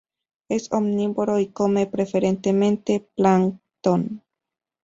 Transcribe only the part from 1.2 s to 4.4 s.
y come preferentemente plancton.